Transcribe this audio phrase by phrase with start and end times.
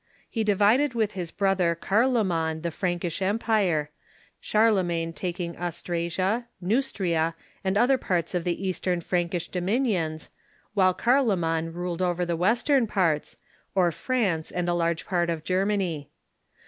[0.27, 3.91] He divided with his brother Carloman the Prankish Empire,
[4.39, 10.31] Charlemagne taking Austra sia, Neustria, and other parts of the eastern Frankish domin ions,
[10.73, 13.37] while Cai'loman ruled over the western parts,
[13.75, 16.09] or France, and a large part of Germany.